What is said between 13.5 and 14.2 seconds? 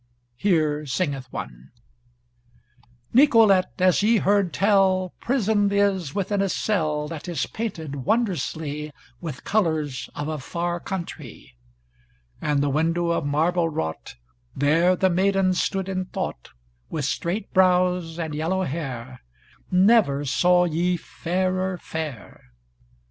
wrought,